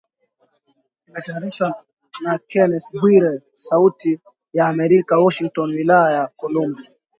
Imetayarishwa 1.07 1.67
na 2.23 2.33
Kennes 2.49 2.83
Bwire, 2.95 3.33
Sauti 3.65 4.11
ya 4.57 4.63
amerka 4.71 5.19
Washington 5.25 5.69
wilaya 5.79 6.09
ya 6.17 6.27
Kolumbia 6.39 6.89